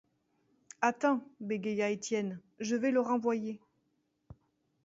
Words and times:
Attends, 0.81 1.21
bégaya 1.39 1.91
Étienne, 1.91 2.39
je 2.59 2.75
vais 2.75 2.89
le 2.89 3.01
renvoyer. 3.01 3.61